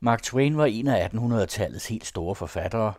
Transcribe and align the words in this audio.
Mark 0.00 0.22
Twain 0.22 0.56
var 0.56 0.66
en 0.66 0.86
af 0.86 1.08
1800-tallets 1.08 1.88
helt 1.88 2.06
store 2.06 2.34
forfattere, 2.34 2.94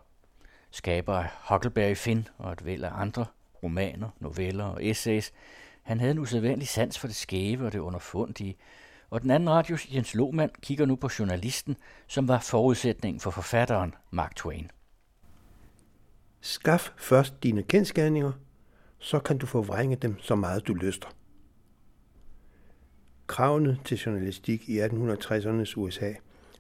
skaber 0.72 1.14
af 1.14 1.30
Huckleberry 1.50 1.96
Finn 1.96 2.28
og 2.38 2.52
et 2.52 2.66
væld 2.66 2.84
af 2.84 2.92
andre 2.94 3.26
romaner, 3.64 4.10
noveller 4.20 4.66
og 4.66 4.86
essays. 4.86 5.32
Han 5.84 6.00
havde 6.00 6.12
en 6.12 6.20
usædvanlig 6.20 6.68
sans 6.68 7.00
for 7.00 7.08
det 7.08 7.16
skæve 7.16 7.66
og 7.66 7.74
det 7.74 7.80
underfundige, 7.80 8.56
og 9.10 9.22
den 9.22 9.32
anden 9.32 9.50
radios 9.50 9.88
Jens 9.94 10.16
Lohmann 10.16 10.52
kigger 10.62 10.86
nu 10.86 10.96
på 10.96 11.10
journalisten, 11.20 11.78
som 12.08 12.28
var 12.28 12.40
forudsætningen 12.40 13.20
for 13.20 13.32
forfatteren 13.32 13.96
Mark 14.12 14.36
Twain. 14.36 14.72
Skaf 16.42 16.90
først 16.98 17.44
dine 17.44 17.64
kendskærninger, 17.64 18.32
så 18.98 19.20
kan 19.20 19.38
du 19.38 19.46
forvrænge 19.46 19.96
dem 19.96 20.20
så 20.20 20.36
meget 20.36 20.68
du 20.68 20.74
lyster. 20.74 21.08
Kravene 23.28 23.80
til 23.86 23.98
journalistik 23.98 24.70
i 24.70 24.82
1860'ernes 24.82 25.74
USA 25.78 26.14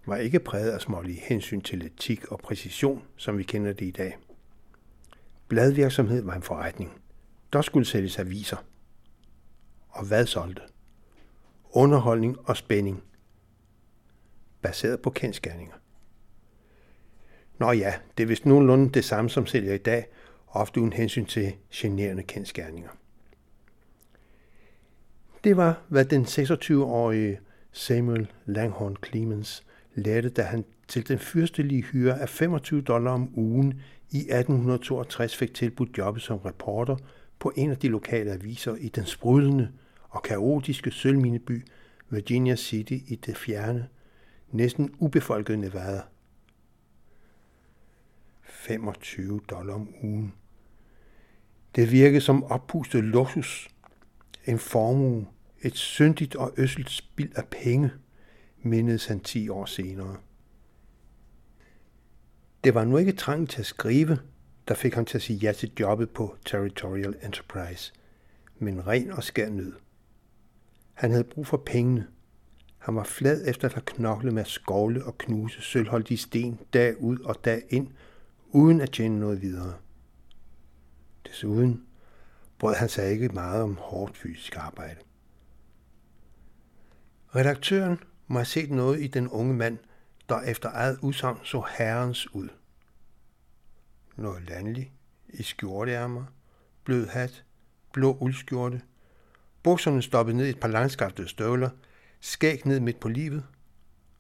var 0.09 0.17
ikke 0.17 0.39
præget 0.39 0.71
af 0.71 0.81
smålige 0.81 1.21
hensyn 1.21 1.61
til 1.61 1.85
etik 1.85 2.25
og 2.25 2.39
præcision, 2.39 3.03
som 3.15 3.37
vi 3.37 3.43
kender 3.43 3.73
det 3.73 3.85
i 3.85 3.91
dag. 3.91 4.17
Bladvirksomhed 5.47 6.21
var 6.21 6.33
en 6.33 6.41
forretning. 6.41 7.01
Der 7.53 7.61
skulle 7.61 7.85
sælges 7.85 8.19
aviser. 8.19 8.57
Og 9.89 10.05
hvad 10.05 10.25
solgte? 10.25 10.61
Underholdning 11.71 12.37
og 12.49 12.57
spænding. 12.57 13.03
Baseret 14.61 15.01
på 15.01 15.09
kendskærninger. 15.09 15.75
Nå 17.57 17.71
ja, 17.71 17.93
det 18.17 18.23
er 18.23 18.27
vist 18.27 18.45
nogenlunde 18.45 18.89
det 18.89 19.05
samme 19.05 19.29
som 19.29 19.45
sælger 19.45 19.73
i 19.73 19.77
dag, 19.77 20.07
ofte 20.47 20.81
uden 20.81 20.93
hensyn 20.93 21.25
til 21.25 21.53
generende 21.73 22.23
kendskærninger. 22.23 22.89
Det 25.43 25.57
var, 25.57 25.81
hvad 25.87 26.05
den 26.05 26.23
26-årige 26.23 27.39
Samuel 27.71 28.31
Langhorn 28.45 28.97
Clemens 29.05 29.63
lærte, 29.95 30.29
da 30.29 30.41
han 30.41 30.65
til 30.87 31.07
den 31.07 31.19
fyrstelige 31.19 31.81
hyre 31.81 32.21
af 32.21 32.29
25 32.29 32.81
dollar 32.81 33.11
om 33.11 33.39
ugen 33.39 33.81
i 34.11 34.17
1862 34.17 35.37
fik 35.37 35.53
tilbudt 35.53 35.97
jobbet 35.97 36.23
som 36.23 36.37
reporter 36.37 36.95
på 37.39 37.51
en 37.55 37.71
af 37.71 37.77
de 37.77 37.87
lokale 37.87 38.31
aviser 38.31 38.75
i 38.75 38.87
den 38.87 39.05
sprudlende 39.05 39.71
og 40.09 40.23
kaotiske 40.23 40.91
sølvmineby 40.91 41.65
Virginia 42.09 42.55
City 42.55 42.97
i 43.07 43.15
det 43.15 43.37
fjerne, 43.37 43.87
næsten 44.51 44.95
ubefolkede 44.99 45.57
Nevada. 45.57 46.01
25 48.43 49.41
dollar 49.49 49.73
om 49.73 49.93
ugen. 50.03 50.33
Det 51.75 51.91
virkede 51.91 52.21
som 52.21 52.43
oppustet 52.43 53.03
luksus, 53.03 53.69
en 54.45 54.59
formue, 54.59 55.25
et 55.61 55.75
syndigt 55.75 56.35
og 56.35 56.53
øsselt 56.57 56.89
spild 56.89 57.31
af 57.35 57.47
penge, 57.47 57.91
mindedes 58.61 59.05
han 59.05 59.19
10 59.19 59.49
år 59.49 59.65
senere. 59.65 60.17
Det 62.63 62.73
var 62.73 62.85
nu 62.85 62.97
ikke 62.97 63.11
trang 63.11 63.49
til 63.49 63.59
at 63.59 63.65
skrive, 63.65 64.19
der 64.67 64.73
fik 64.73 64.93
ham 64.93 65.05
til 65.05 65.17
at 65.17 65.21
sige 65.21 65.37
ja 65.37 65.51
til 65.51 65.71
jobbet 65.79 66.09
på 66.09 66.35
Territorial 66.45 67.15
Enterprise, 67.23 67.93
men 68.59 68.87
ren 68.87 69.11
og 69.11 69.23
skær 69.23 69.49
nød. 69.49 69.73
Han 70.93 71.11
havde 71.11 71.23
brug 71.23 71.47
for 71.47 71.57
pengene. 71.57 72.07
Han 72.77 72.95
var 72.95 73.03
flad 73.03 73.47
efter 73.47 73.67
at 73.67 73.73
have 73.73 73.83
knoklet 73.85 74.33
med 74.33 74.41
at 74.41 74.47
skovle 74.47 75.05
og 75.05 75.17
knuse 75.17 75.61
sølvholdige 75.61 76.17
sten 76.17 76.59
dag 76.73 77.01
ud 77.01 77.19
og 77.19 77.45
dag 77.45 77.63
ind, 77.69 77.87
uden 78.49 78.81
at 78.81 78.91
tjene 78.91 79.19
noget 79.19 79.41
videre. 79.41 79.73
Desuden 81.27 81.83
brød 82.59 82.75
han 82.75 82.89
sig 82.89 83.11
ikke 83.11 83.27
meget 83.27 83.63
om 83.63 83.77
hårdt 83.81 84.17
fysisk 84.17 84.55
arbejde. 84.55 84.99
Redaktøren 87.35 87.99
må 88.29 88.39
have 88.39 88.45
set 88.45 88.71
noget 88.71 89.01
i 89.01 89.07
den 89.07 89.29
unge 89.29 89.53
mand, 89.53 89.77
der 90.29 90.41
efter 90.41 90.69
eget 90.73 90.99
udsagn 91.01 91.39
så 91.43 91.63
herrens 91.77 92.33
ud. 92.33 92.49
Noget 94.15 94.49
landlig, 94.49 94.93
i 95.29 95.43
skjorteærmer, 95.43 96.25
blød 96.83 97.07
hat, 97.07 97.43
blå 97.93 98.17
uldskjorte, 98.19 98.81
bukserne 99.63 100.01
stoppet 100.01 100.35
ned 100.35 100.45
i 100.45 100.49
et 100.49 100.59
par 100.59 100.67
langskaftede 100.67 101.27
støvler, 101.27 101.69
skæg 102.19 102.65
ned 102.65 102.79
midt 102.79 102.99
på 102.99 103.07
livet, 103.07 103.45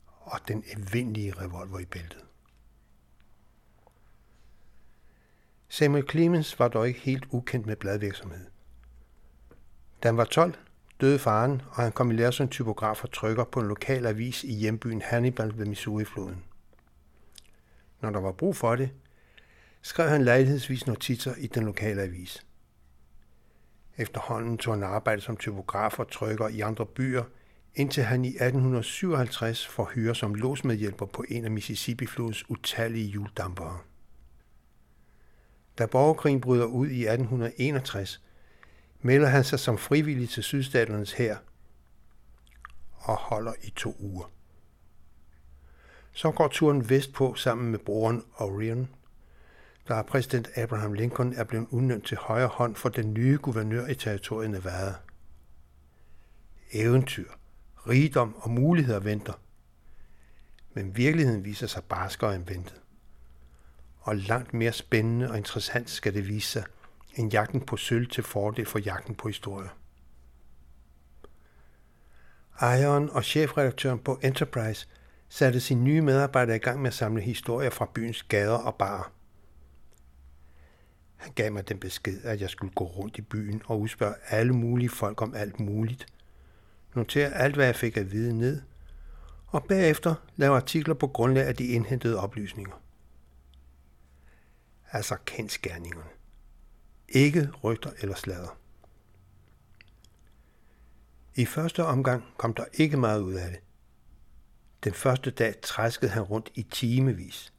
og 0.07 0.39
den 0.47 0.63
evindelige 0.77 1.33
revolver 1.33 1.79
i 1.79 1.85
bæltet. 1.85 2.25
Samuel 5.67 6.09
Clemens 6.09 6.59
var 6.59 6.67
dog 6.67 6.87
ikke 6.87 6.99
helt 6.99 7.27
ukendt 7.31 7.65
med 7.65 7.75
bladvirksomhed. 7.75 8.45
Da 10.03 10.07
han 10.07 10.17
var 10.17 10.25
12, 10.25 10.55
døde 11.01 11.19
faren, 11.19 11.61
og 11.69 11.83
han 11.83 11.91
kom 11.91 12.11
i 12.11 12.13
lære 12.13 12.31
som 12.31 12.49
typograf 12.49 13.03
og 13.03 13.11
trykker 13.11 13.43
på 13.43 13.59
en 13.59 13.67
lokal 13.67 14.05
avis 14.05 14.43
i 14.43 14.53
hjembyen 14.53 15.01
Hannibal 15.01 15.57
ved 15.57 15.65
Missouri-floden. 15.65 16.43
Når 18.01 18.09
der 18.09 18.19
var 18.19 18.31
brug 18.31 18.55
for 18.55 18.75
det, 18.75 18.89
skrev 19.81 20.09
han 20.09 20.23
lejlighedsvis 20.23 20.87
notitser 20.87 21.35
i 21.37 21.47
den 21.47 21.65
lokale 21.65 22.01
avis. 22.01 22.45
Efterhånden 23.97 24.57
tog 24.57 24.73
han 24.73 24.83
arbejde 24.83 25.21
som 25.21 25.37
typograf 25.37 25.99
og 25.99 26.11
trykker 26.11 26.47
i 26.47 26.59
andre 26.59 26.85
byer, 26.85 27.23
indtil 27.75 28.03
han 28.03 28.25
i 28.25 28.27
1857 28.27 29.67
får 29.67 29.91
hyre 29.95 30.15
som 30.15 30.35
låsmedhjælper 30.35 31.05
på 31.05 31.25
en 31.29 31.45
af 31.45 31.51
Mississippi-flodens 31.51 32.49
utallige 32.49 33.07
hjuldampere. 33.07 33.79
Da 35.77 35.85
borgerkrigen 35.85 36.41
bryder 36.41 36.65
ud 36.65 36.87
i 36.87 37.07
1861, 37.07 38.21
melder 39.01 39.27
han 39.27 39.43
sig 39.43 39.59
som 39.59 39.77
frivillig 39.77 40.29
til 40.29 40.43
sydstaternes 40.43 41.13
hær 41.13 41.37
og 42.95 43.15
holder 43.15 43.53
i 43.61 43.69
to 43.69 43.95
uger. 43.99 44.31
Så 46.11 46.31
går 46.31 46.47
turen 46.47 46.89
vestpå 46.89 47.35
sammen 47.35 47.71
med 47.71 47.79
broren 47.79 48.23
Orion, 48.35 48.89
er 49.95 50.01
præsident 50.01 50.49
Abraham 50.55 50.93
Lincoln 50.93 51.33
er 51.33 51.43
blevet 51.43 51.67
udnævnt 51.69 52.07
til 52.07 52.17
højre 52.17 52.47
hånd 52.47 52.75
for 52.75 52.89
den 52.89 53.13
nye 53.13 53.39
guvernør 53.41 53.87
i 53.87 53.95
territoriet 53.95 54.51
Nevada. 54.51 54.93
Eventyr, 56.71 57.29
rigdom 57.87 58.35
og 58.35 58.49
muligheder 58.49 58.99
venter. 58.99 59.33
Men 60.73 60.97
virkeligheden 60.97 61.45
viser 61.45 61.67
sig 61.67 61.83
barskere 61.83 62.35
end 62.35 62.45
ventet. 62.45 62.81
Og 63.99 64.15
langt 64.15 64.53
mere 64.53 64.73
spændende 64.73 65.29
og 65.29 65.37
interessant 65.37 65.89
skal 65.89 66.13
det 66.13 66.27
vise 66.27 66.47
sig, 66.47 66.63
end 67.19 67.31
jagten 67.31 67.61
på 67.61 67.77
sølv 67.77 68.07
til 68.07 68.23
fordel 68.23 68.65
for 68.65 68.79
jagten 68.79 69.15
på 69.15 69.27
historie. 69.27 69.69
Ejeren 72.61 73.09
og 73.09 73.23
chefredaktøren 73.23 73.99
på 73.99 74.19
Enterprise 74.23 74.87
satte 75.29 75.59
sine 75.59 75.81
nye 75.81 76.01
medarbejdere 76.01 76.55
i 76.55 76.59
gang 76.59 76.81
med 76.81 76.87
at 76.87 76.93
samle 76.93 77.21
historier 77.21 77.69
fra 77.69 77.89
byens 77.93 78.23
gader 78.23 78.57
og 78.57 78.75
barer. 78.75 79.11
Han 81.15 81.33
gav 81.33 81.51
mig 81.51 81.69
den 81.69 81.79
besked, 81.79 82.23
at 82.23 82.41
jeg 82.41 82.49
skulle 82.49 82.73
gå 82.73 82.85
rundt 82.85 83.17
i 83.17 83.21
byen 83.21 83.61
og 83.65 83.79
udspørge 83.79 84.15
alle 84.27 84.53
mulige 84.53 84.89
folk 84.89 85.21
om 85.21 85.35
alt 85.35 85.59
muligt. 85.59 86.13
Notere 86.95 87.33
alt, 87.33 87.55
hvad 87.55 87.65
jeg 87.65 87.75
fik 87.75 87.97
at 87.97 88.11
vide 88.11 88.37
ned, 88.37 88.61
og 89.47 89.63
bagefter 89.63 90.15
lave 90.35 90.55
artikler 90.55 90.93
på 90.93 91.07
grundlag 91.07 91.47
af 91.47 91.55
de 91.55 91.67
indhentede 91.67 92.19
oplysninger. 92.19 92.81
Altså 94.91 95.15
kendskærningerne. 95.25 96.18
Ikke 97.11 97.49
rygter 97.63 97.91
eller 97.99 98.15
slader. 98.15 98.57
I 101.35 101.45
første 101.45 101.85
omgang 101.85 102.23
kom 102.37 102.53
der 102.53 102.65
ikke 102.73 102.97
meget 102.97 103.21
ud 103.21 103.33
af 103.33 103.49
det. 103.49 103.59
Den 104.83 104.93
første 104.93 105.31
dag 105.31 105.55
træskede 105.61 106.11
han 106.11 106.23
rundt 106.23 106.51
i 106.55 106.63
timevis. 106.63 107.53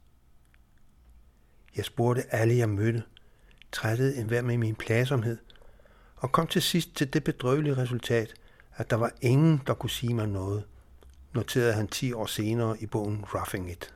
Jeg 1.75 1.85
spurgte 1.85 2.33
alle, 2.33 2.55
jeg 2.55 2.69
mødte, 2.69 3.03
trættede 3.71 4.17
enhver 4.17 4.41
med 4.41 4.57
min 4.57 4.75
pladsomhed, 4.75 5.37
og 6.15 6.31
kom 6.31 6.47
til 6.47 6.61
sidst 6.61 6.95
til 6.95 7.13
det 7.13 7.23
bedrøvelige 7.23 7.77
resultat, 7.77 8.33
at 8.75 8.89
der 8.89 8.95
var 8.95 9.11
ingen, 9.21 9.61
der 9.67 9.73
kunne 9.73 9.89
sige 9.89 10.13
mig 10.13 10.27
noget, 10.27 10.63
noterede 11.33 11.73
han 11.73 11.87
10 11.87 12.13
år 12.13 12.25
senere 12.25 12.81
i 12.81 12.85
bogen 12.85 13.25
Roughing 13.25 13.71
It. 13.71 13.95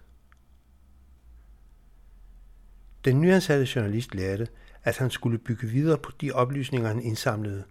Den 3.05 3.21
nyansatte 3.21 3.67
journalist 3.75 4.15
lærte, 4.15 4.47
at 4.85 4.97
han 4.97 5.09
skulle 5.09 5.37
bygge 5.37 5.67
videre 5.67 5.97
på 5.97 6.11
de 6.21 6.31
oplysninger, 6.31 6.87
han 6.87 7.01
indsamlede, 7.01 7.63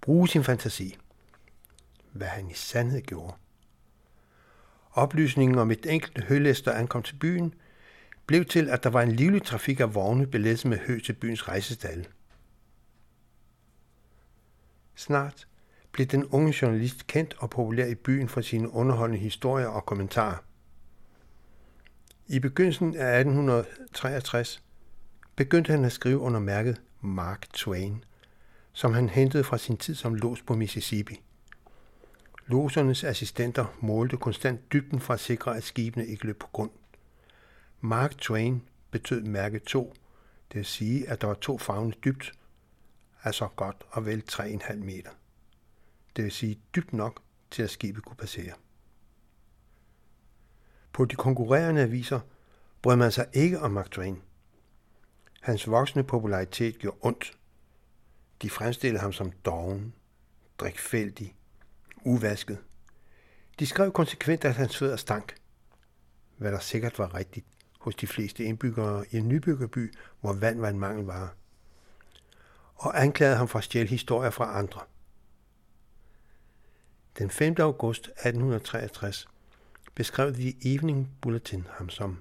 bruge 0.00 0.28
sin 0.28 0.44
fantasi, 0.44 0.98
hvad 2.12 2.26
han 2.26 2.50
i 2.50 2.54
sandhed 2.54 3.02
gjorde. 3.02 3.34
Oplysningen 4.92 5.58
om 5.58 5.70
et 5.70 5.86
enkelt 5.86 6.24
hølæster 6.24 6.72
ankom 6.72 7.02
til 7.02 7.14
byen, 7.14 7.54
blev 8.26 8.44
til, 8.44 8.68
at 8.68 8.84
der 8.84 8.90
var 8.90 9.02
en 9.02 9.12
livlig 9.12 9.42
trafik 9.42 9.80
af 9.80 9.94
vogne 9.94 10.26
belæsset 10.26 10.70
med 10.70 10.78
hø 10.78 11.00
til 11.00 11.12
byens 11.12 11.48
rejsestal. 11.48 12.08
Snart 14.94 15.48
blev 15.92 16.06
den 16.06 16.24
unge 16.24 16.54
journalist 16.62 17.06
kendt 17.06 17.34
og 17.38 17.50
populær 17.50 17.86
i 17.86 17.94
byen 17.94 18.28
for 18.28 18.40
sine 18.40 18.70
underholdende 18.70 19.22
historier 19.22 19.66
og 19.66 19.86
kommentarer. 19.86 20.36
I 22.26 22.38
begyndelsen 22.38 22.96
af 22.96 23.18
1863 23.18 24.62
begyndte 25.44 25.70
han 25.70 25.84
at 25.84 25.92
skrive 25.92 26.18
under 26.18 26.40
mærket 26.40 26.80
Mark 27.00 27.48
Twain, 27.52 28.04
som 28.72 28.94
han 28.94 29.08
hentede 29.08 29.44
fra 29.44 29.58
sin 29.58 29.76
tid 29.76 29.94
som 29.94 30.14
lås 30.14 30.42
på 30.42 30.54
Mississippi. 30.54 31.22
Losernes 32.46 33.04
assistenter 33.04 33.78
målte 33.80 34.16
konstant 34.16 34.72
dybden 34.72 35.00
for 35.00 35.14
at 35.14 35.20
sikre, 35.20 35.56
at 35.56 35.62
skibene 35.62 36.06
ikke 36.06 36.24
løb 36.24 36.38
på 36.38 36.46
grund. 36.52 36.70
Mark 37.80 38.18
Twain 38.18 38.62
betød 38.90 39.22
mærke 39.22 39.58
2, 39.58 39.94
det 40.48 40.56
vil 40.56 40.64
sige, 40.64 41.08
at 41.08 41.20
der 41.20 41.26
var 41.26 41.34
to 41.34 41.58
fagne 41.58 41.92
dybt, 42.04 42.32
altså 43.22 43.48
godt 43.56 43.76
og 43.90 44.06
vel 44.06 44.22
3,5 44.30 44.74
meter. 44.76 45.10
Det 46.16 46.24
vil 46.24 46.32
sige 46.32 46.60
dybt 46.76 46.92
nok 46.92 47.22
til 47.50 47.62
at 47.62 47.70
skibet 47.70 48.04
kunne 48.04 48.16
passere. 48.16 48.52
På 50.92 51.04
de 51.04 51.14
konkurrerende 51.14 51.82
aviser 51.82 52.20
brød 52.82 52.96
man 52.96 53.12
sig 53.12 53.26
ikke 53.32 53.60
om 53.60 53.70
Mark 53.70 53.90
Twain. 53.90 54.22
Hans 55.42 55.70
voksne 55.70 56.04
popularitet 56.04 56.78
gjorde 56.78 56.96
ondt. 57.00 57.38
De 58.42 58.50
fremstillede 58.50 59.00
ham 59.00 59.12
som 59.12 59.32
doven, 59.32 59.94
drikfældig, 60.58 61.36
uvasket. 62.04 62.58
De 63.58 63.66
skrev 63.66 63.92
konsekvent, 63.92 64.44
at 64.44 64.54
hans 64.54 64.76
fødder 64.76 64.96
stank, 64.96 65.34
hvad 66.36 66.52
der 66.52 66.58
sikkert 66.58 66.98
var 66.98 67.14
rigtigt 67.14 67.46
hos 67.78 67.94
de 67.94 68.06
fleste 68.06 68.44
indbyggere 68.44 69.04
i 69.10 69.16
en 69.16 69.28
nybyggerby, 69.28 69.94
hvor 70.20 70.32
vand 70.32 70.60
var 70.60 70.68
en 70.68 70.78
mangelvare, 70.78 71.28
og 72.74 73.02
anklagede 73.02 73.36
ham 73.36 73.48
for 73.48 73.58
at 73.58 73.64
stjæle 73.64 73.88
historier 73.88 74.30
fra 74.30 74.58
andre. 74.58 74.80
Den 77.18 77.30
5. 77.30 77.54
august 77.58 78.06
1863 78.06 79.28
beskrev 79.94 80.34
The 80.34 80.74
Evening 80.74 81.10
Bulletin 81.20 81.66
ham 81.70 81.88
som 81.88 82.18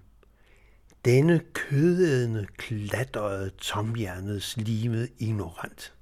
denne 1.05 1.39
kødædende, 1.53 2.47
klatøjede, 2.57 3.49
tomhjernet, 3.49 4.43
slimede 4.43 5.09
ignorant. 5.17 5.93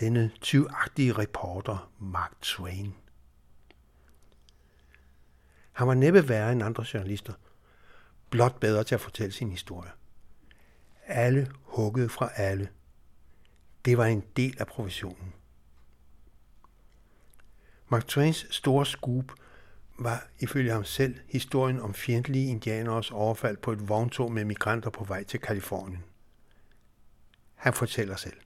Denne 0.00 0.30
tyvagtige 0.40 1.12
reporter, 1.12 1.92
Mark 1.98 2.32
Twain. 2.42 2.94
Han 5.72 5.88
var 5.88 5.94
næppe 5.94 6.28
værre 6.28 6.52
end 6.52 6.62
andre 6.62 6.84
journalister, 6.94 7.32
blot 8.30 8.60
bedre 8.60 8.84
til 8.84 8.94
at 8.94 9.00
fortælle 9.00 9.32
sin 9.32 9.50
historie. 9.50 9.90
Alle 11.06 11.50
huggede 11.62 12.08
fra 12.08 12.30
alle. 12.34 12.68
Det 13.84 13.98
var 13.98 14.06
en 14.06 14.24
del 14.36 14.56
af 14.60 14.66
professionen. 14.66 15.32
Mark 17.88 18.06
Twains 18.06 18.46
store 18.50 18.86
scoop 18.86 19.32
var 19.98 20.26
ifølge 20.38 20.72
ham 20.72 20.84
selv 20.84 21.16
historien 21.28 21.80
om 21.80 21.94
fjendtlige 21.94 22.50
indianers 22.50 23.10
overfald 23.10 23.56
på 23.56 23.72
et 23.72 23.88
vogntog 23.88 24.32
med 24.32 24.44
migranter 24.44 24.90
på 24.90 25.04
vej 25.04 25.24
til 25.24 25.40
Kalifornien. 25.40 26.04
Han 27.54 27.72
fortæller 27.72 28.16
selv. 28.16 28.36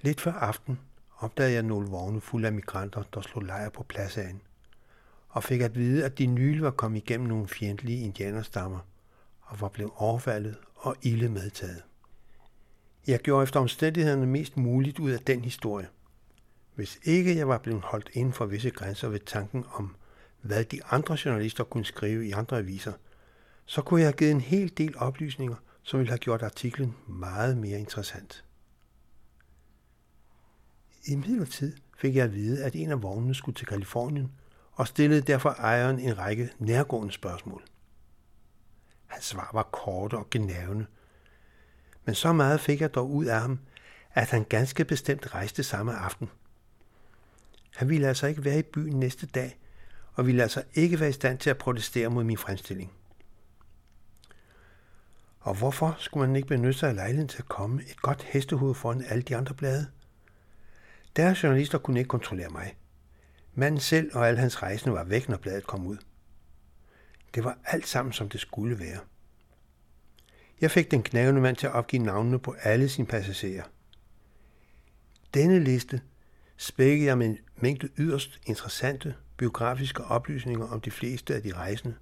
Lidt 0.00 0.20
før 0.20 0.32
aften 0.32 0.80
opdagede 1.18 1.54
jeg 1.54 1.62
nogle 1.62 1.88
vogne 1.88 2.20
fulde 2.20 2.46
af 2.46 2.52
migranter, 2.52 3.02
der 3.14 3.20
slog 3.20 3.42
lejr 3.42 3.68
på 3.68 3.82
pladsen, 3.82 4.40
og 5.28 5.44
fik 5.44 5.60
at 5.60 5.74
vide, 5.74 6.04
at 6.04 6.18
de 6.18 6.26
nylig 6.26 6.62
var 6.62 6.70
kommet 6.70 6.98
igennem 6.98 7.28
nogle 7.28 7.48
fjendtlige 7.48 8.04
indianerstammer 8.04 8.78
og 9.40 9.60
var 9.60 9.68
blevet 9.68 9.92
overfaldet 9.96 10.56
og 10.74 10.96
ilde 11.02 11.28
medtaget. 11.28 11.82
Jeg 13.06 13.20
gjorde 13.20 13.42
efter 13.42 13.60
omstændighederne 13.60 14.26
mest 14.26 14.56
muligt 14.56 14.98
ud 14.98 15.10
af 15.10 15.20
den 15.20 15.40
historie– 15.40 15.88
hvis 16.82 16.98
ikke 17.02 17.36
jeg 17.36 17.48
var 17.48 17.58
blevet 17.58 17.82
holdt 17.82 18.10
inden 18.12 18.32
for 18.32 18.46
visse 18.46 18.70
grænser 18.70 19.08
ved 19.08 19.20
tanken 19.20 19.64
om, 19.72 19.96
hvad 20.40 20.64
de 20.64 20.84
andre 20.84 21.16
journalister 21.24 21.64
kunne 21.64 21.84
skrive 21.84 22.26
i 22.26 22.32
andre 22.32 22.58
aviser, 22.58 22.92
så 23.64 23.82
kunne 23.82 24.00
jeg 24.00 24.06
have 24.06 24.16
givet 24.16 24.30
en 24.30 24.40
hel 24.40 24.72
del 24.76 24.98
oplysninger, 24.98 25.56
som 25.82 25.98
ville 25.98 26.10
have 26.10 26.18
gjort 26.18 26.42
artiklen 26.42 26.96
meget 27.06 27.56
mere 27.56 27.78
interessant. 27.78 28.44
I 31.04 31.16
midlertid 31.16 31.76
fik 31.96 32.16
jeg 32.16 32.24
at 32.24 32.34
vide, 32.34 32.64
at 32.64 32.74
en 32.74 32.90
af 32.90 33.02
vognene 33.02 33.34
skulle 33.34 33.56
til 33.56 33.66
Kalifornien, 33.66 34.32
og 34.72 34.88
stillede 34.88 35.20
derfor 35.20 35.50
ejeren 35.50 35.98
en 35.98 36.18
række 36.18 36.50
nærgående 36.58 37.12
spørgsmål. 37.12 37.62
Hans 39.06 39.24
svar 39.24 39.50
var 39.52 39.68
korte 39.72 40.14
og 40.14 40.30
genævne, 40.30 40.86
men 42.04 42.14
så 42.14 42.32
meget 42.32 42.60
fik 42.60 42.80
jeg 42.80 42.94
dog 42.94 43.10
ud 43.10 43.24
af 43.24 43.40
ham, 43.40 43.58
at 44.14 44.30
han 44.30 44.44
ganske 44.44 44.84
bestemt 44.84 45.34
rejste 45.34 45.62
samme 45.62 45.92
aften– 45.94 46.30
han 47.76 47.88
ville 47.88 48.08
altså 48.08 48.26
ikke 48.26 48.44
være 48.44 48.58
i 48.58 48.62
byen 48.62 49.00
næste 49.00 49.26
dag, 49.26 49.58
og 50.14 50.26
ville 50.26 50.42
altså 50.42 50.62
ikke 50.74 51.00
være 51.00 51.08
i 51.08 51.12
stand 51.12 51.38
til 51.38 51.50
at 51.50 51.58
protestere 51.58 52.08
mod 52.08 52.24
min 52.24 52.38
fremstilling. 52.38 52.92
Og 55.40 55.54
hvorfor 55.54 55.96
skulle 55.98 56.26
man 56.26 56.36
ikke 56.36 56.48
benytte 56.48 56.78
sig 56.78 56.88
af 56.88 56.94
lejligheden 56.94 57.28
til 57.28 57.38
at 57.38 57.48
komme 57.48 57.82
et 57.82 58.02
godt 58.02 58.22
hestehoved 58.22 58.74
foran 58.74 59.04
alle 59.08 59.22
de 59.22 59.36
andre 59.36 59.54
blade? 59.54 59.86
Deres 61.16 61.42
journalister 61.42 61.78
kunne 61.78 62.00
ikke 62.00 62.08
kontrollere 62.08 62.50
mig. 62.50 62.76
Manden 63.54 63.80
selv 63.80 64.10
og 64.14 64.28
alle 64.28 64.40
hans 64.40 64.62
rejsende 64.62 64.94
var 64.94 65.04
væk, 65.04 65.28
når 65.28 65.36
bladet 65.36 65.66
kom 65.66 65.86
ud. 65.86 65.96
Det 67.34 67.44
var 67.44 67.58
alt 67.64 67.86
sammen, 67.86 68.12
som 68.12 68.28
det 68.28 68.40
skulle 68.40 68.78
være. 68.78 68.98
Jeg 70.60 70.70
fik 70.70 70.90
den 70.90 71.02
knævende 71.02 71.40
mand 71.40 71.56
til 71.56 71.66
at 71.66 71.72
opgive 71.72 72.02
navnene 72.02 72.38
på 72.38 72.54
alle 72.62 72.88
sine 72.88 73.06
passagerer. 73.06 73.64
Denne 75.34 75.64
liste 75.64 76.00
spækkede 76.62 77.06
jeg 77.06 77.18
med 77.18 77.26
en 77.26 77.38
mængde 77.56 77.88
yderst 77.98 78.40
interessante 78.46 79.14
biografiske 79.36 80.04
oplysninger 80.04 80.68
om 80.68 80.80
de 80.80 80.90
fleste 80.90 81.34
af 81.34 81.42
de 81.42 81.54
rejsende, 81.54 81.94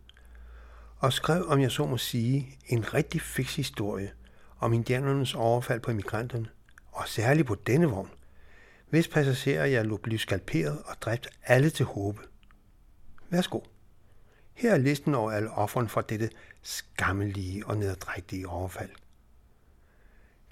og 0.98 1.12
skrev, 1.12 1.46
om 1.48 1.60
jeg 1.60 1.70
så 1.70 1.86
må 1.86 1.96
sige, 1.96 2.58
en 2.66 2.94
rigtig 2.94 3.20
fix 3.20 3.56
historie 3.56 4.12
om 4.58 4.72
indianernes 4.72 5.34
overfald 5.34 5.80
på 5.80 5.90
immigranterne, 5.90 6.48
og 6.92 7.08
særligt 7.08 7.46
på 7.46 7.54
denne 7.54 7.86
vogn, 7.86 8.10
hvis 8.90 9.08
passagerer 9.08 9.64
jeg 9.64 9.84
lå 9.84 9.96
blive 9.96 10.18
skalperet 10.18 10.78
og 10.84 10.96
dræbt 11.00 11.28
alle 11.44 11.70
til 11.70 11.86
håbe. 11.86 12.20
Værsgo. 13.30 13.60
Her 14.54 14.72
er 14.72 14.78
listen 14.78 15.14
over 15.14 15.32
alle 15.32 15.50
offeren 15.50 15.88
for 15.88 16.00
dette 16.00 16.30
skammelige 16.62 17.66
og 17.66 17.76
nederdrægtige 17.76 18.48
overfald. 18.48 18.90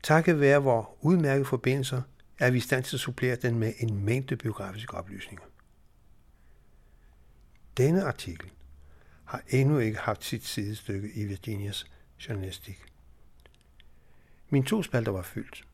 Takket 0.03 0.41
være 0.41 0.63
vores 0.63 0.87
udmærkede 1.01 1.45
forbindelser 1.45 2.03
er 2.39 2.51
vi 2.51 2.59
i 2.59 2.61
stand 2.61 2.85
til 2.85 2.97
at 2.97 3.01
supplere 3.01 3.37
den 3.37 3.59
med 3.59 3.73
en 3.79 4.05
mængde 4.05 4.37
biografiske 4.37 4.95
oplysninger. 4.95 5.45
Denne 7.77 8.05
artikel 8.05 8.51
har 9.25 9.43
endnu 9.49 9.79
ikke 9.79 9.99
haft 9.99 10.25
sit 10.25 10.45
sidestykke 10.45 11.11
i 11.15 11.25
Virginias 11.25 11.87
journalistik. 12.29 12.83
Min 14.51 14.65
to 14.65 14.83
spalter 14.83 15.13
var 15.13 15.23
fyldt. 15.23 15.65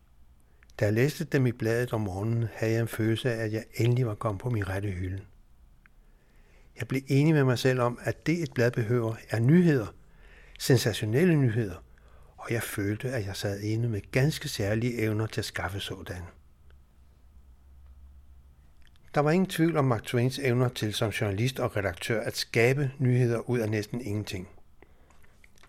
Da 0.80 0.84
jeg 0.84 0.94
læste 0.94 1.24
dem 1.24 1.46
i 1.46 1.52
bladet 1.52 1.92
om 1.92 2.00
morgenen, 2.00 2.48
havde 2.54 2.72
jeg 2.72 2.80
en 2.80 2.88
følelse 2.88 3.32
af, 3.32 3.44
at 3.44 3.52
jeg 3.52 3.64
endelig 3.74 4.06
var 4.06 4.14
kommet 4.14 4.40
på 4.40 4.50
min 4.50 4.68
rette 4.68 4.90
hylde. 4.90 5.24
Jeg 6.78 6.88
blev 6.88 7.02
enig 7.08 7.34
med 7.34 7.44
mig 7.44 7.58
selv 7.58 7.80
om, 7.80 7.98
at 8.02 8.26
det 8.26 8.42
et 8.42 8.54
blad 8.54 8.70
behøver 8.70 9.14
er 9.30 9.40
nyheder, 9.40 9.86
sensationelle 10.58 11.36
nyheder, 11.36 11.84
og 12.36 12.46
jeg 12.50 12.62
følte, 12.62 13.10
at 13.10 13.26
jeg 13.26 13.36
sad 13.36 13.60
inde 13.60 13.88
med 13.88 14.00
ganske 14.10 14.48
særlige 14.48 14.98
evner 14.98 15.26
til 15.26 15.40
at 15.40 15.44
skaffe 15.44 15.80
sådan. 15.80 16.22
Der 19.14 19.20
var 19.20 19.30
ingen 19.30 19.50
tvivl 19.50 19.76
om 19.76 19.84
Mark 19.84 20.02
Twains 20.02 20.38
evner 20.38 20.68
til 20.68 20.94
som 20.94 21.10
journalist 21.10 21.60
og 21.60 21.76
redaktør 21.76 22.20
at 22.20 22.36
skabe 22.36 22.90
nyheder 22.98 23.50
ud 23.50 23.58
af 23.58 23.70
næsten 23.70 24.00
ingenting. 24.00 24.48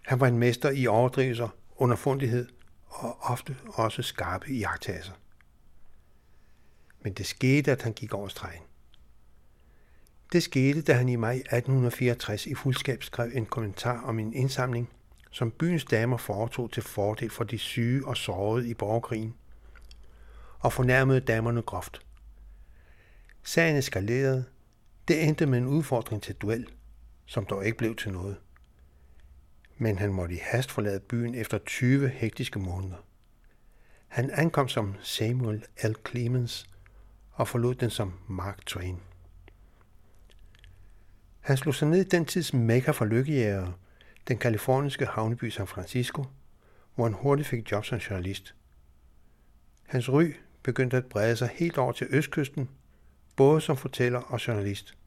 Han 0.02 0.20
var 0.20 0.28
en 0.28 0.38
mester 0.38 0.70
i 0.70 0.88
overdrivelser, 0.88 1.50
underfundighed 1.76 2.48
og 2.88 3.18
ofte 3.22 3.58
også 3.68 4.02
skarpe 4.02 4.50
iagtagelser. 4.50 5.14
Men 7.02 7.14
det 7.14 7.26
skete, 7.26 7.72
at 7.72 7.82
han 7.82 7.94
gik 7.94 8.14
over 8.14 8.28
stregen. 8.28 8.62
Det 10.34 10.44
skete, 10.44 10.82
da 10.82 10.94
han 10.94 11.10
i 11.10 11.16
maj 11.16 11.36
1864 11.36 12.46
i 12.46 12.56
fuldskab 12.56 13.04
skrev 13.04 13.32
en 13.34 13.46
kommentar 13.46 14.02
om 14.02 14.20
en 14.20 14.34
indsamling, 14.34 14.90
som 15.32 15.52
byens 15.52 15.86
damer 15.86 16.18
foretog 16.18 16.72
til 16.72 16.84
fordel 16.84 17.30
for 17.30 17.44
de 17.44 17.58
syge 17.58 18.08
og 18.08 18.18
sårede 18.18 18.70
i 18.70 18.74
borgerkrigen, 18.74 19.36
og 20.60 20.74
fornærmede 20.74 21.20
damerne 21.20 21.62
groft. 21.62 22.06
Sagen 23.48 23.76
eskalerede. 23.76 24.46
Det 25.08 25.24
endte 25.24 25.46
med 25.46 25.58
en 25.58 25.66
udfordring 25.66 26.24
til 26.24 26.36
duel, 26.36 26.68
som 27.26 27.46
dog 27.46 27.66
ikke 27.66 27.78
blev 27.78 27.96
til 27.96 28.12
noget. 28.12 28.38
Men 29.78 29.98
han 29.98 30.14
måtte 30.14 30.36
i 30.36 30.40
hast 30.42 30.72
forlade 30.72 31.00
byen 31.00 31.36
efter 31.36 31.58
20 31.58 32.10
hektiske 32.10 32.60
måneder. 32.60 33.06
Han 34.08 34.32
ankom 34.32 34.68
som 34.68 34.96
Samuel 35.02 35.64
L. 35.84 35.94
Clemens 36.08 36.70
og 37.32 37.48
forlod 37.48 37.76
den 37.76 37.90
som 37.90 38.14
Mark 38.28 38.66
Twain. 38.66 39.00
Han 41.40 41.58
slog 41.58 41.76
sig 41.76 41.88
ned 41.88 42.06
i 42.06 42.10
den 42.10 42.26
tids 42.26 42.54
mekka 42.54 42.92
for 42.92 43.06
lykkejægere, 43.06 43.74
den 44.28 44.38
kaliforniske 44.38 45.06
havneby 45.06 45.50
San 45.50 45.68
Francisco, 45.68 46.26
hvor 46.96 47.04
han 47.04 47.14
hurtigt 47.14 47.50
fik 47.50 47.72
job 47.72 47.86
som 47.86 47.98
journalist. 47.98 48.56
Hans 49.84 50.10
ry 50.10 50.36
begyndte 50.64 50.98
at 50.98 51.06
brede 51.06 51.36
sig 51.36 51.50
helt 51.54 51.78
over 51.78 51.92
til 51.92 52.08
østkysten 52.10 52.70
både 53.36 53.62
som 53.62 53.78
fortæller 53.78 54.20
og 54.20 54.48
journalist. 54.48 54.98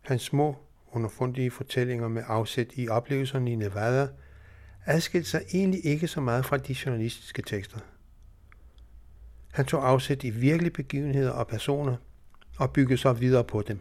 Hans 0.00 0.22
små, 0.22 0.56
underfundige 0.92 1.50
fortællinger 1.50 2.08
med 2.08 2.22
afsæt 2.26 2.72
i 2.74 2.88
oplevelserne 2.88 3.52
i 3.52 3.54
Nevada 3.54 4.08
adskilte 4.86 5.30
sig 5.30 5.42
egentlig 5.54 5.86
ikke 5.86 6.08
så 6.08 6.20
meget 6.20 6.44
fra 6.44 6.56
de 6.56 6.76
journalistiske 6.86 7.42
tekster. 7.42 7.78
Han 9.52 9.66
tog 9.66 9.88
afsæt 9.88 10.24
i 10.24 10.30
virkelige 10.30 10.70
begivenheder 10.70 11.30
og 11.30 11.46
personer 11.46 11.96
og 12.58 12.72
byggede 12.72 12.98
så 12.98 13.12
videre 13.12 13.44
på 13.44 13.62
dem. 13.62 13.80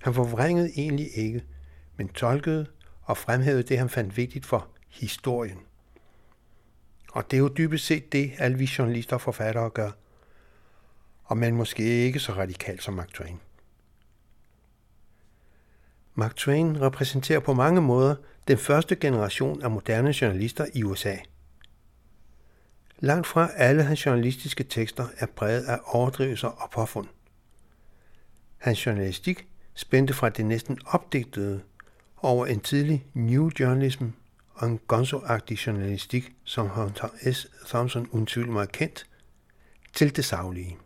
Han 0.00 0.14
forvrængede 0.14 0.70
egentlig 0.76 1.08
ikke, 1.14 1.44
men 1.96 2.08
tolkede 2.08 2.66
og 3.02 3.16
fremhævede 3.16 3.62
det, 3.62 3.78
han 3.78 3.88
fandt 3.88 4.16
vigtigt 4.16 4.46
for 4.46 4.68
historien. 4.88 5.58
Og 7.12 7.30
det 7.30 7.36
er 7.36 7.40
jo 7.40 7.48
dybest 7.58 7.86
set 7.86 8.12
det, 8.12 8.32
alle 8.38 8.58
vi 8.58 8.70
journalister 8.78 9.16
og 9.16 9.20
forfattere 9.20 9.70
gør. 9.70 9.90
Og 11.28 11.36
men 11.36 11.54
måske 11.54 11.82
ikke 11.82 12.20
så 12.20 12.32
radikal 12.32 12.80
som 12.80 12.94
Mark 12.94 13.12
Twain. 13.12 13.40
Mark 16.14 16.36
Twain 16.36 16.80
repræsenterer 16.80 17.40
på 17.40 17.54
mange 17.54 17.80
måder 17.80 18.14
den 18.48 18.58
første 18.58 18.96
generation 18.96 19.62
af 19.62 19.70
moderne 19.70 20.14
journalister 20.20 20.66
i 20.74 20.82
USA. 20.82 21.16
Langt 22.98 23.26
fra 23.26 23.50
alle 23.56 23.82
hans 23.82 24.06
journalistiske 24.06 24.64
tekster 24.64 25.06
er 25.18 25.26
præget 25.26 25.64
af 25.64 25.78
overdrivelser 25.84 26.48
og 26.48 26.70
påfund. 26.70 27.06
Hans 28.58 28.86
journalistik 28.86 29.48
spændte 29.74 30.14
fra 30.14 30.28
det 30.28 30.46
næsten 30.46 30.78
opdigtede 30.86 31.62
over 32.16 32.46
en 32.46 32.60
tidlig 32.60 33.06
New 33.14 33.50
Journalism 33.60 34.04
og 34.54 34.66
en 34.68 34.80
gonzo 34.86 35.22
journalistik, 35.66 36.32
som 36.44 36.68
Hunter 36.68 37.08
S. 37.32 37.46
Thompson 37.66 38.08
undskyld 38.12 38.46
mig 38.46 38.68
kendt, 38.68 39.06
til 39.92 40.16
det 40.16 40.24
savlige. 40.24 40.76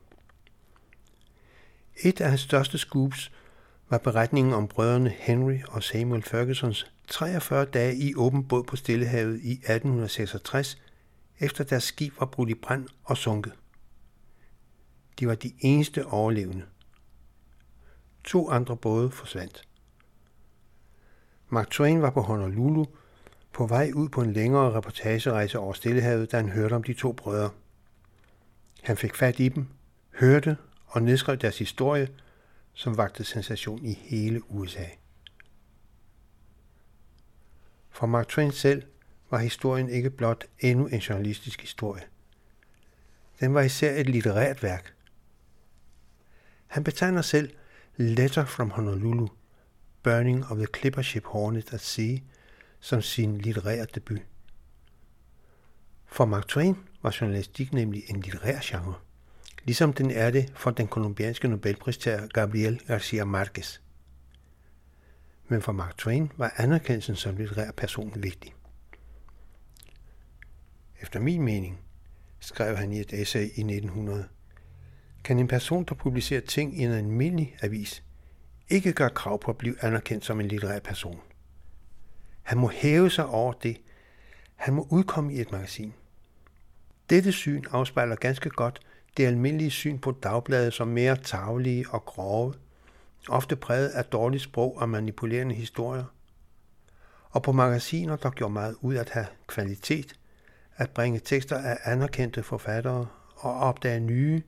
Et 1.96 2.20
af 2.20 2.28
hans 2.28 2.40
største 2.40 2.78
scoops 2.78 3.32
var 3.90 3.98
beretningen 3.98 4.54
om 4.54 4.68
brødrene 4.68 5.10
Henry 5.10 5.58
og 5.68 5.82
Samuel 5.82 6.22
Fergusons 6.22 6.92
43 7.08 7.64
dage 7.64 7.96
i 7.96 8.14
åben 8.14 8.48
båd 8.48 8.64
på 8.64 8.76
Stillehavet 8.76 9.40
i 9.42 9.52
1866, 9.52 10.78
efter 11.38 11.64
deres 11.64 11.84
skib 11.84 12.12
var 12.20 12.26
brudt 12.26 12.50
i 12.50 12.54
brand 12.54 12.88
og 13.04 13.16
sunket. 13.16 13.52
De 15.18 15.26
var 15.26 15.34
de 15.34 15.52
eneste 15.60 16.06
overlevende. 16.06 16.64
To 18.24 18.50
andre 18.50 18.76
både 18.76 19.10
forsvandt. 19.10 19.68
Mark 21.48 21.70
Twain 21.70 22.02
var 22.02 22.10
på 22.10 22.20
Honolulu 22.20 22.84
på 23.52 23.66
vej 23.66 23.90
ud 23.94 24.08
på 24.08 24.20
en 24.20 24.32
længere 24.32 24.72
reportagerejse 24.72 25.58
over 25.58 25.72
Stillehavet, 25.72 26.32
da 26.32 26.36
han 26.36 26.48
hørte 26.48 26.74
om 26.74 26.82
de 26.82 26.92
to 26.92 27.12
brødre. 27.12 27.50
Han 28.82 28.96
fik 28.96 29.14
fat 29.14 29.40
i 29.40 29.48
dem, 29.48 29.66
hørte 30.14 30.56
og 30.92 31.02
nedskrev 31.02 31.36
deres 31.36 31.58
historie, 31.58 32.08
som 32.72 32.96
vagte 32.96 33.24
sensation 33.24 33.84
i 33.84 33.92
hele 33.92 34.50
USA. 34.50 34.86
For 37.90 38.06
Mark 38.06 38.28
Twain 38.28 38.52
selv 38.52 38.82
var 39.30 39.38
historien 39.38 39.88
ikke 39.88 40.10
blot 40.10 40.44
endnu 40.58 40.86
en 40.86 40.98
journalistisk 40.98 41.60
historie. 41.60 42.02
Den 43.40 43.54
var 43.54 43.60
især 43.60 44.00
et 44.00 44.10
litterært 44.10 44.62
værk. 44.62 44.94
Han 46.66 46.84
betegner 46.84 47.22
selv 47.22 47.50
Letter 47.96 48.44
from 48.44 48.70
Honolulu, 48.70 49.28
Burning 50.02 50.46
of 50.46 50.56
the 50.56 50.66
Clipper 50.76 51.02
Ship 51.02 51.24
Hornet 51.24 51.72
at 51.72 51.80
Sea, 51.80 52.18
som 52.80 53.02
sin 53.02 53.38
litterære 53.38 53.86
debut. 53.94 54.20
For 56.06 56.24
Mark 56.24 56.48
Twain 56.48 56.76
var 57.02 57.16
journalistik 57.20 57.72
nemlig 57.72 58.02
en 58.10 58.20
litterær 58.20 58.60
genre, 58.62 58.94
ligesom 59.64 59.92
den 59.92 60.10
er 60.10 60.30
det 60.30 60.52
for 60.54 60.70
den 60.70 60.88
kolumbianske 60.88 61.48
nobelpristager 61.48 62.26
Gabriel 62.26 62.80
Garcia 62.86 63.24
Marquez. 63.24 63.80
Men 65.48 65.62
for 65.62 65.72
Mark 65.72 65.98
Twain 65.98 66.32
var 66.36 66.54
anerkendelsen 66.56 67.16
som 67.16 67.36
litterær 67.36 67.70
person 67.70 68.12
vigtig. 68.16 68.54
Efter 71.00 71.20
min 71.20 71.42
mening, 71.42 71.80
skrev 72.40 72.76
han 72.76 72.92
i 72.92 73.00
et 73.00 73.12
essay 73.12 73.42
i 73.42 73.60
1900, 73.60 74.28
kan 75.24 75.38
en 75.38 75.48
person, 75.48 75.84
der 75.84 75.94
publicerer 75.94 76.40
ting 76.40 76.78
i 76.80 76.84
en 76.84 76.92
almindelig 76.92 77.56
avis, 77.62 78.02
ikke 78.68 78.92
gøre 78.92 79.10
krav 79.10 79.40
på 79.40 79.50
at 79.50 79.58
blive 79.58 79.84
anerkendt 79.84 80.24
som 80.24 80.40
en 80.40 80.48
litterær 80.48 80.80
person. 80.80 81.20
Han 82.42 82.58
må 82.58 82.68
hæve 82.68 83.10
sig 83.10 83.26
over 83.26 83.52
det. 83.52 83.80
Han 84.56 84.74
må 84.74 84.86
udkomme 84.90 85.34
i 85.34 85.40
et 85.40 85.52
magasin. 85.52 85.94
Dette 87.10 87.32
syn 87.32 87.64
afspejler 87.70 88.16
ganske 88.16 88.50
godt 88.50 88.80
det 89.16 89.26
almindelige 89.26 89.70
syn 89.70 89.98
på 89.98 90.10
dagbladet 90.10 90.74
som 90.74 90.88
mere 90.88 91.16
taglige 91.16 91.84
og 91.90 92.04
grove, 92.04 92.54
ofte 93.28 93.56
præget 93.56 93.88
af 93.88 94.04
dårligt 94.04 94.42
sprog 94.42 94.76
og 94.76 94.88
manipulerende 94.88 95.54
historier, 95.54 96.04
og 97.30 97.42
på 97.42 97.52
magasiner, 97.52 98.16
der 98.16 98.30
gjorde 98.30 98.52
meget 98.52 98.76
ud 98.80 98.94
at 98.94 99.10
have 99.10 99.26
kvalitet, 99.46 100.18
at 100.76 100.90
bringe 100.90 101.18
tekster 101.18 101.58
af 101.58 101.78
anerkendte 101.84 102.42
forfattere 102.42 103.06
og 103.36 103.54
opdage 103.54 104.00
nye, 104.00 104.42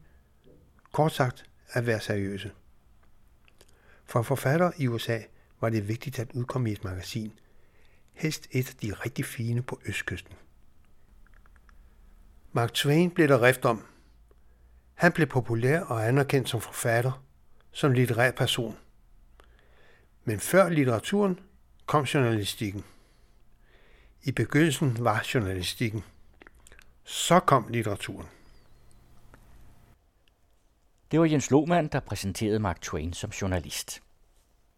kort 0.92 1.12
sagt 1.12 1.44
at 1.68 1.86
være 1.86 2.00
seriøse. 2.00 2.50
For 4.04 4.22
forfattere 4.22 4.72
i 4.76 4.88
USA 4.88 5.20
var 5.60 5.70
det 5.70 5.88
vigtigt 5.88 6.18
at 6.18 6.32
udkomme 6.34 6.70
i 6.70 6.72
et 6.72 6.84
magasin, 6.84 7.32
helst 8.12 8.48
et 8.50 8.68
af 8.68 8.74
de 8.74 8.92
rigtig 8.92 9.24
fine 9.24 9.62
på 9.62 9.80
Østkysten. 9.86 10.34
Mark 12.52 12.74
Twain 12.74 13.10
blev 13.10 13.28
der 13.28 13.42
rift 13.42 13.64
om. 13.64 13.84
Han 14.94 15.12
blev 15.12 15.26
populær 15.26 15.80
og 15.80 16.08
anerkendt 16.08 16.48
som 16.48 16.60
forfatter, 16.60 17.24
som 17.72 17.92
litterær 17.92 18.30
person. 18.30 18.76
Men 20.24 20.40
før 20.40 20.68
litteraturen 20.68 21.40
kom 21.86 22.04
journalistikken. 22.04 22.84
I 24.22 24.32
begyndelsen 24.32 24.96
var 25.04 25.26
journalistikken. 25.34 26.04
Så 27.04 27.40
kom 27.40 27.68
litteraturen. 27.68 28.28
Det 31.10 31.20
var 31.20 31.26
Jens 31.26 31.50
Lohmann, 31.50 31.88
der 31.88 32.00
præsenterede 32.00 32.58
Mark 32.58 32.80
Twain 32.80 33.12
som 33.12 33.30
journalist. 33.30 34.03